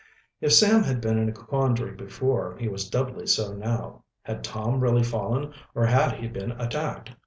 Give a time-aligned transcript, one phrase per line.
[0.39, 4.03] If Sam had been in a quandary before, he was doubly so now.
[4.23, 7.11] Had Tom really fallen, or had he been attacked?